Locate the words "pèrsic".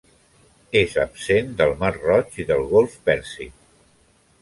3.11-3.57